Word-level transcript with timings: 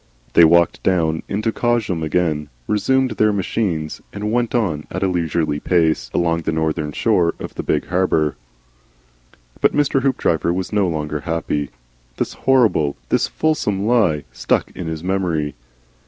They 0.33 0.43
walked 0.45 0.81
down 0.81 1.21
into 1.29 1.51
Cosham 1.51 2.01
again, 2.01 2.49
resumed 2.65 3.11
their 3.11 3.31
machines, 3.31 4.01
and 4.11 4.31
went 4.31 4.55
on 4.55 4.87
at 4.89 5.03
a 5.03 5.07
leisurely 5.07 5.59
pace 5.59 6.09
along 6.11 6.41
the 6.41 6.51
northern 6.51 6.91
shore 6.91 7.35
of 7.37 7.53
the 7.53 7.61
big 7.61 7.85
harbour. 7.89 8.35
But 9.61 9.73
Mr. 9.75 10.01
Hoopdriver 10.01 10.51
was 10.51 10.73
no 10.73 10.87
longer 10.87 11.19
happy. 11.19 11.69
This 12.17 12.33
horrible, 12.33 12.95
this 13.09 13.27
fulsome 13.27 13.85
lie, 13.85 14.23
stuck 14.33 14.71
in 14.71 14.87
his 14.87 15.03
memory. 15.03 15.53